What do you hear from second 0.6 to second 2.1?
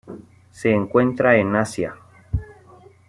encuentra en Asia.